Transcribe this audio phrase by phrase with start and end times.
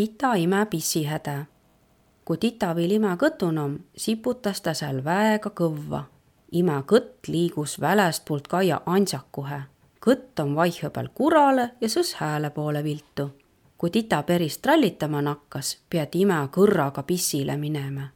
[0.00, 1.46] tita ime pissihäde.
[2.24, 6.02] kui tita viil ime kõtunom, siputas ta seal väega kõvva.
[6.52, 9.60] ime kõtt liigus välestpoolt kaia ansjakuhe.
[10.06, 13.30] kõtt on vaihe peal kurale ja sõs hääle poole viltu.
[13.78, 18.08] kui tita peris trallitama nakkas, pead ime kõrraga pissile minema.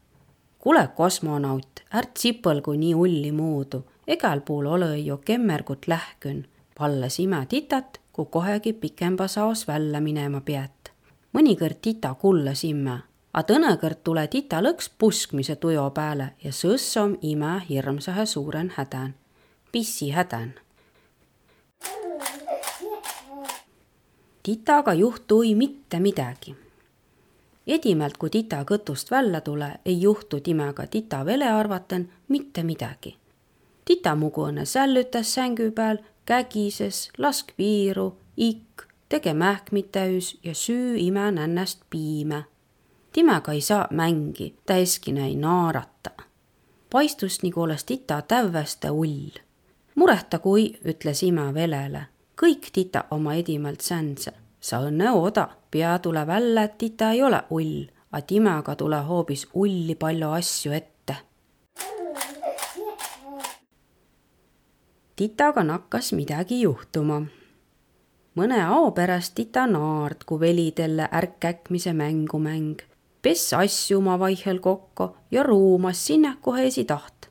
[0.59, 6.47] kuule, kosmonaut, ärd sipõlgu nii ulli muudu, egal pool ole ju kemmergut lähkün.
[6.79, 10.84] pallas ime titat, kui kohegi pikemba saos välja minema pead
[11.35, 12.99] mõnikõrd tita kullas imme,
[13.35, 19.15] a tõnõkõrd tule tita lõks puskmise tujo pääle ja sõss om ime hirmsahe suuren hädän,
[19.73, 20.55] pissi hädän.
[24.43, 26.55] titaga juhtui mitte midagi.
[27.67, 33.17] edimalt, kui tita kõtust välja tule, ei juhtu timega tita vele arvaten mitte midagi.
[33.85, 41.31] tita mugune sällütas sängu peal, kägises, lask piiru, ikk tege mähkmid täüs ja süü ime
[41.31, 42.45] nännäst piime.
[43.13, 46.11] timega ei saa mängi, ta eskine ei naarata.
[46.91, 49.31] paistus nagu oleks tita tävveste ull.
[49.95, 52.07] murehta kui, ütles ime velele,
[52.43, 54.33] kõik tita oma edimalt sändse.
[54.61, 59.49] sa õnne ooda, pea tule välja, et tita ei ole ull, a timega tule hoopis
[59.55, 61.17] ulli palju asju ette.
[65.17, 67.23] titaga nakkas midagi juhtuma
[68.35, 72.83] mõne ao pärast ita naard, kui velidelle ärk-äkmise mängu mäng.
[73.23, 77.29] pess asju oma vaihel kokku ja ruumas sinna kohe esitaht.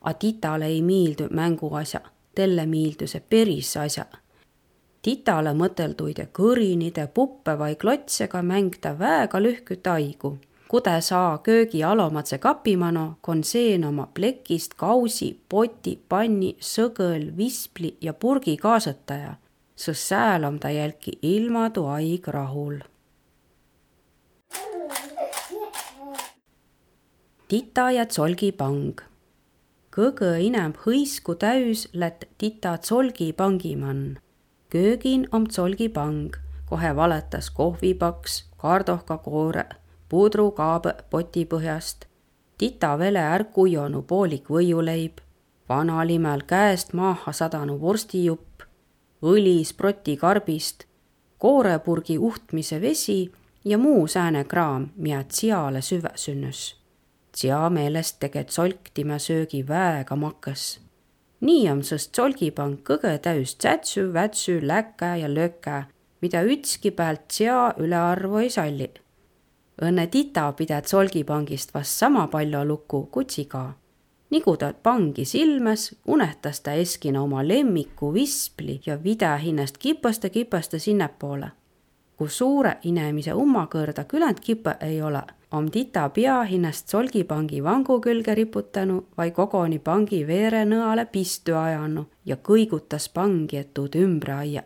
[0.00, 2.00] A titale ei miildu mänguasja,
[2.34, 4.04] telle miildu see peris asja.
[5.02, 12.38] titale mõtelduid ja kõrinide puppe vai klotsega mängda väega lühküt aigu kude saa köögi alomatse
[12.38, 19.34] kapimano, kon seen oma plekist kausi, poti, panni, sõgõl, vispli ja purgi kaasataja
[19.80, 22.80] sest sääl om ta jälki ilmadu aig rahul.
[27.48, 29.00] tita ja tsolgipang.
[29.96, 34.18] kõgõ inämb hõisku täüs lätt tita tsolgipangimann.
[34.70, 36.36] köögin om tsolgipang,
[36.68, 39.64] kohe valetas kohvipaks, kardohkakoore,
[40.08, 42.06] pudrukaabe poti põhjast,
[42.58, 45.18] tita vele ärk ujonu poolik võiuleib,
[45.68, 48.49] vanalimel käest maaha sadanu vorstijupp,
[49.22, 50.84] õli sprotikarbist,
[51.38, 53.32] koorepurgi uhtmise vesi
[53.64, 56.76] ja muu sääne kraam, mida tsiale süve sünnüs.
[57.32, 60.80] Tsia meelest tege tsolktime söögi väega makas.
[61.40, 65.82] nii on sõst tsolgipank kõge täis tsätsü, vätsü, läkä ja lökä,
[66.20, 68.90] mida ütski pealt tsia ülearvu ei salli.
[69.82, 73.79] Õnne tita pidad tsolgipangist vast sama palju lugu kui tsiga
[74.30, 81.50] nigu ta pangi silmes, unehtas ta eskina oma lemmiku vispli ja vida hinnast kipasta-kipasta sinnapoole.
[82.16, 88.34] kui suure inemise ummakõrda küländ kipe ei ole, om tita pea hinnast solgipangi vangu külge
[88.34, 94.62] riputanu vai koguni pangi veere nõale pistu ajanu ja kõigutas pangi, et tuud ümbre aia.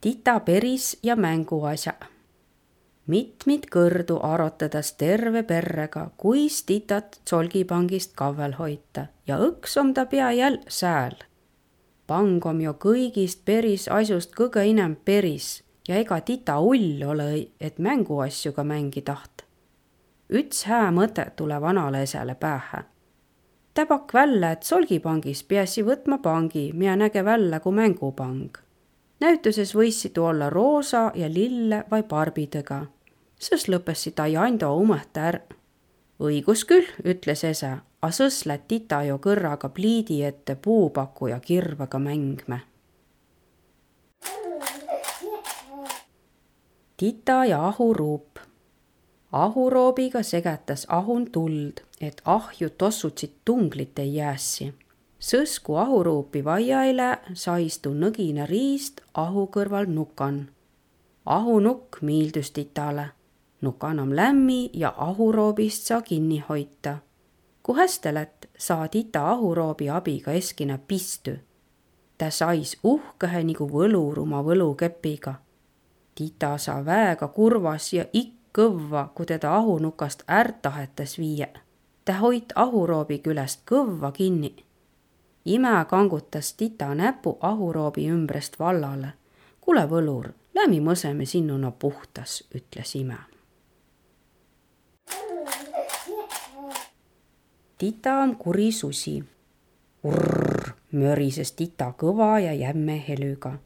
[0.00, 1.92] tita peris ja mänguasja
[3.06, 10.30] mitmit kõrdu arutades terve perrega, kuis titat solgipangist kavvel hoita ja õks om ta pea
[10.32, 11.16] jäl sääl.
[12.06, 17.78] pang om ju kõigist peris asjust kõige inem peris ja ega tita ull ole, et
[17.78, 19.42] mänguasju ka mängi taht.
[20.30, 22.84] üts hää mõte tule vanale esele pähe.
[23.74, 28.71] ta pakk välja, et solgipangis peasi võtma pangi, mida näge välja kui mängupang
[29.22, 32.86] näituses võissid olla roosa ja lille vai barbidega,
[33.38, 35.40] sest lõppesid Jando umõhta ära.
[36.22, 37.70] õigus küll, ütles ese,
[38.02, 42.60] a sõs lätt tita ju kõrraga pliidi ette puupaku ja kirvega mängme.
[46.96, 48.38] tita ja ahuruup.
[49.32, 54.74] ahuroobiga segatas ahun tuld, et ahju tossutsid tunglit ei jäässi
[55.22, 60.48] sõsku ahuruupi vaiaile saistu nõgina riist ahu kõrval nukan.
[61.26, 63.08] ahunukk miildus titale.
[63.60, 66.96] nukan om lämmi ja ahuroobist saa kinni hoita.
[67.62, 71.30] kui hästi lätt, saa tita ahuroobi abiga eskina pistu.
[72.18, 75.34] ta sais uhkehe nagu võlur oma võlukepiga.
[76.14, 81.46] tita saa väega kurvas ja ikk kõvva, kui teda ahunukast ärd tahetas viia.
[82.04, 84.54] ta hoid ahuroobi külest kõvva kinni
[85.44, 89.12] ime kangutas tita näpu ahuroobi ümbrest vallale.
[89.60, 93.18] kuule, võlur, lähmi mõseme sinnuna puhtas, ütles ime.
[97.78, 99.24] tita on kuri susi.
[100.04, 103.58] urr, mörises tita kõva ja jämme helüga.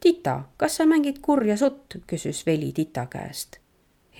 [0.00, 3.58] tita, kas sa mängid kurja sutt, küsis Veli tita käest.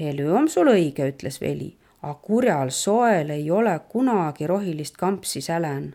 [0.01, 5.95] Helü on sul õige, ütles Veli, a kurjal soel ei ole kunagi rohilist kampsi sälen.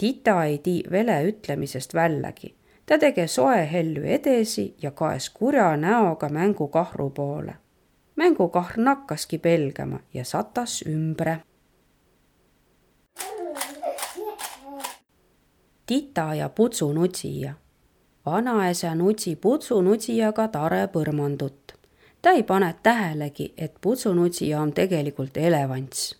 [0.00, 2.54] Tita ei tii vele ütlemisest vällagi.
[2.86, 7.54] ta tege soe hellu edesi ja kaes kurja näoga mängukahru poole.
[8.16, 11.40] mängukahr nakkaski pelgama ja satas ümbre
[15.90, 17.54] tita ja putsunutsija.
[18.26, 21.72] vanaisa nutsi putsunutsijaga tare põrmandut.
[22.22, 26.16] ta ei pane tähelegi, et putsunutsija on tegelikult elevants.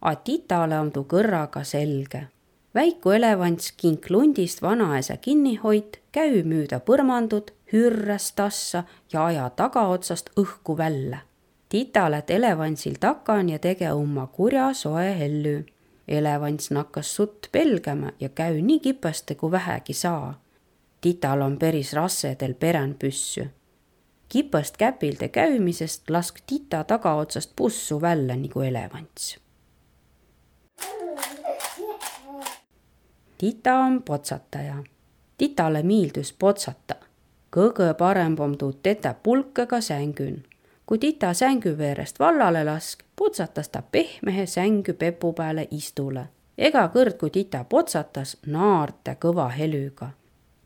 [0.00, 2.28] A titale on tuu kõrraga selge.
[2.74, 10.30] Väiku elevants kink lundist vanaisa kinni hoid, käü müüda põrmandut, hürres tassa ja aja tagaotsast
[10.36, 11.18] õhku välja.
[11.68, 15.64] tita lätt elevantsil takan ja tege umma kurja soe hellü
[16.10, 20.40] elevants nakkas sutt pelgama ja käü nii kipõste kui vähegi saa.
[21.00, 23.46] tital on peris rassedel peränpüssü.
[24.28, 29.38] kipõst käpilde käümisest lask tita tagaotsast pussu välja nagu elevants.
[33.40, 34.74] Tita on potsataja.
[35.36, 36.94] titale miildus potsata.
[37.56, 40.44] kõige parem om tuud tetä pulkõga sängün
[40.86, 46.28] kui tita sängu veerest vallale lask, potsatas ta pehmehe sängu pepu peale istule.
[46.58, 50.10] ega kõrd, kui tita potsatas, naarte kõva helüga.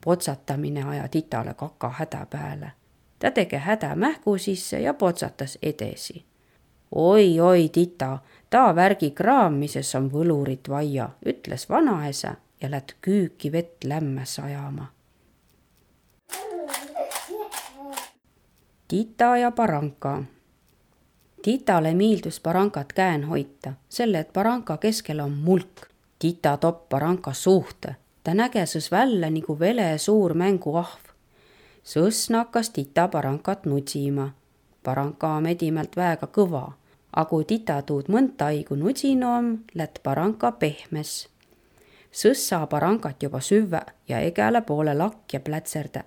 [0.04, 2.72] potsatamine aja titale kaka häda peale.
[3.18, 6.24] ta tege häda mähku sisse ja potsatas edesi.
[6.94, 8.18] oi-oi, tita,
[8.50, 12.34] ta värgi kraamises on võlurit vaia, ütles vanaisa
[12.64, 14.94] ja lätt küüki vett lämmes ajama
[18.88, 20.22] Tita ja Baranka.
[21.42, 25.86] Titale miildus Barankat käen hoita, selle et Baranka keskel on mulk.
[26.18, 31.10] Tita topp Baranka suhte, ta nägeses välja nagu vele suur mänguahv.
[31.84, 34.30] sõss nakkas Tita Barankat nutsima.
[34.84, 36.72] Baranka on edimelt väega kõva,
[37.12, 41.28] aga kui Tita tuud mõnta aigu nutsinu on, lätt Baranka pehmes.
[42.14, 46.04] Sõss saa Barankat juba süvä ja egale poole lakja plätserda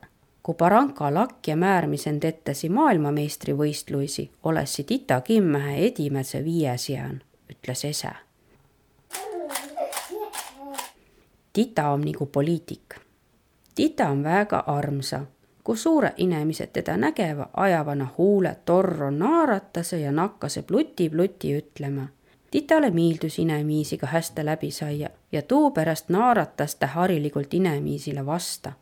[0.48, 7.22] kui Baranka lakja määrmisen tettasi maailmameistrivõistluisi, olessid ita kimmähe edimädse viies jään,
[7.52, 8.10] ütles ese.
[11.54, 12.96] Tita on nagu poliitik.
[13.76, 15.20] Tita on väga armsa,
[15.64, 22.08] kui suured inimesed teda nägeva, ajavana huule torro naaratase ja nakkase pluti-pluti ütlema.
[22.52, 28.74] Titale miildus inemiisiga hästi läbi saia ja tuu pärast naaratas ta harilikult inemiisile vasta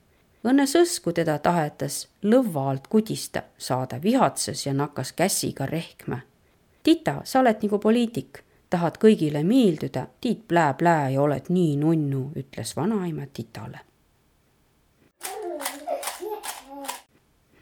[0.45, 6.19] Õnne sõsku teda tahetas lõvva alt kudista, saada vihatses ja nakkas käsiga rehkma.
[6.83, 12.75] tita, sa oled nagu poliitik, tahad kõigile meelduda, tiid plää-plää ja oled nii nunnu, ütles
[12.75, 13.79] vanaema titale.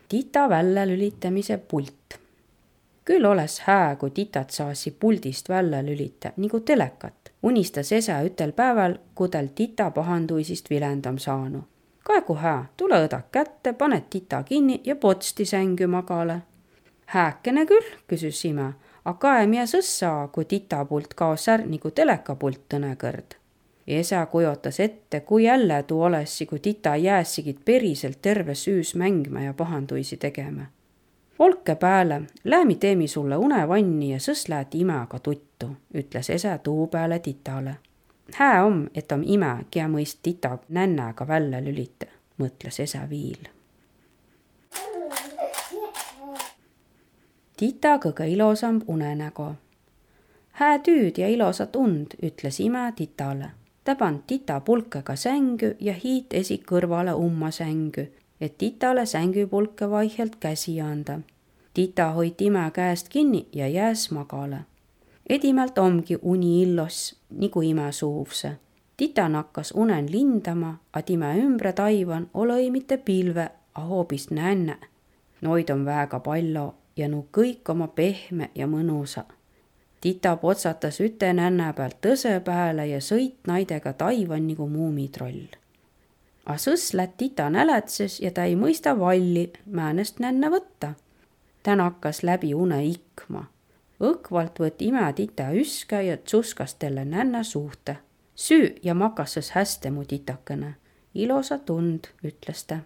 [0.09, 2.19] tita väljalülitamise pult.
[3.05, 8.97] küll oleks hää, kui titat saasi puldist välja lülita nagu telekat, unistas esa ütel päeval,
[9.15, 11.73] kui tal tita pahanduisist vilendam saanud
[12.03, 16.41] kaegu hää, tule õdak kätte, paned tita kinni ja potsti sängu magale.
[17.05, 18.73] hääkene küll, küsis Sime,
[19.05, 23.37] a kaem jää sõssa, kui titapult kaos ärk nagu telekapult tõnekõrd.
[23.87, 29.53] Esa kujutas ette, kui jälle tuu olessi, kui tita jäässigid päriselt terve süüs mängima ja
[29.53, 30.65] pahanduisi tegema.
[31.43, 37.19] Olke pääle, läämi teemi sulle unevanni ja sõs läät imäga tuttu, ütles ese tuu peale
[37.19, 37.75] titale
[38.33, 42.07] hää om, et om ime, kia mõist tita nännäga välja lülita,
[42.41, 43.49] mõtles esa viil.
[47.57, 49.55] tita kõige ilosamb unenägu.
[50.51, 53.51] hää tüüd ja ilosat und, ütles ime titale.
[53.83, 58.07] ta pand tita pulkega sängu ja hiit esi kõrvale umma sängu,
[58.41, 61.19] et titale sängupulke vaihelt käsi anda.
[61.73, 64.65] Tita hoid ime käest kinni ja jääs magale
[65.29, 68.51] edimalt omgi uni illos nagu imesuuvse.
[68.97, 74.77] tita nakkas unen lindama, a time ümbre taivan olõ-i mitte pilve, a hoobis nänne.
[75.41, 79.23] Noid on väega palju ja nu kõik oma pehme ja mõnusa.
[80.01, 85.47] tita potsatas üte nänne pealt tõse pääle ja sõit naidega taivan nagu muumitroll.
[86.45, 90.93] A sõs lätt tita näletses ja ta ei mõista valli, määnest nänne võtta.
[91.63, 93.53] Ta nakkas läbi une ikma
[94.03, 97.97] õkvalt võtt imätita üske ja tsuskas talle nänna suhte.
[98.35, 100.75] süü ja makasses hästi mu titakene.
[101.15, 102.79] ilosa tund, ütles ta.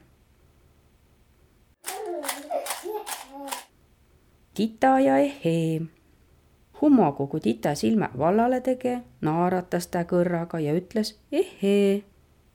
[4.53, 5.81] tita ja ehee.
[6.81, 12.03] Hummogu, kui tita silmä vallale tege, naaratas ta kõrraga ja ütles ehee.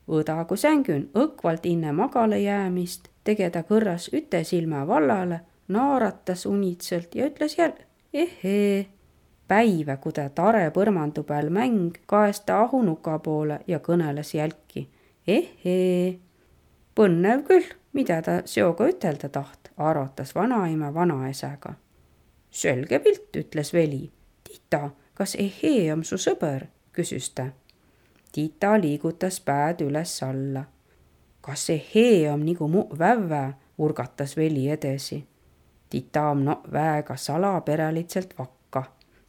[0.08, 7.14] õda, kui sängün õkvalt inne magale jäämist, tege ta kõrras üte silma vallale, naaratas unitselt
[7.14, 8.86] ja ütles jälle ehee.
[9.48, 14.88] päive, kui ta tare põrmandu peal mäng, kaes ta ahunuka poole ja kõneles jälki
[15.26, 16.18] ehee.
[16.94, 21.74] põnnev küll, mida ta seoga ütelda taht, arutas vanaema vanaisäga.
[22.50, 24.10] selge pilt, ütles veli.
[24.44, 26.66] Tita, kas ehee on su sõber?
[26.92, 27.46] küsis ta
[28.32, 30.64] Tita liigutas pääd üles-alla.
[31.40, 35.26] kas see hee om nigu mu vävvä, urgatas veli edesi.
[35.92, 38.84] Tita om no väega salapäralitselt vakka.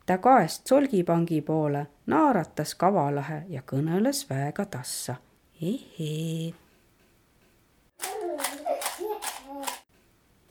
[0.06, 5.16] ta kaest solgipangi poole, naaratas kavalahe ja kõneles väega tassa.
[5.62, 6.54] ehee.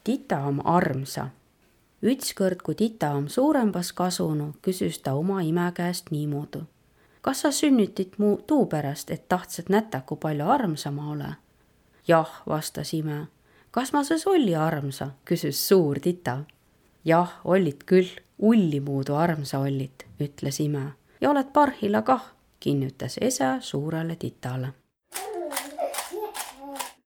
[0.05, 1.29] Tita om armsa.
[2.03, 6.67] ütskõrd, kui Tita om suurembas kasunu, küsis ta oma ime käest niimoodi
[7.23, 11.35] kas sa sünnitit mu tuupärast, et tahtsad näta, kui palju armsa ma ole?
[12.09, 13.27] jah, vastas ime.
[13.73, 16.45] Kas ma sõs olli armsa, küsis suur tita.
[17.05, 20.93] jah, ollit küll, ullimuudu armsa ollit, ütles ime.
[21.21, 24.73] Ja oled parhilla kah, kinnitas esa suurele titale